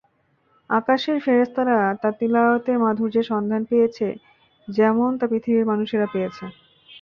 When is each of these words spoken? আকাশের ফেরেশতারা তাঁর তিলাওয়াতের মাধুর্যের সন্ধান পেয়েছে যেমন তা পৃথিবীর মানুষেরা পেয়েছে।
আকাশের 0.69 1.17
ফেরেশতারা 1.25 1.77
তাঁর 2.01 2.13
তিলাওয়াতের 2.19 2.77
মাধুর্যের 2.83 3.29
সন্ধান 3.31 3.61
পেয়েছে 3.65 4.07
যেমন 4.67 5.09
তা 5.19 5.25
পৃথিবীর 5.31 5.65
মানুষেরা 5.65 6.07
পেয়েছে। 6.13 6.45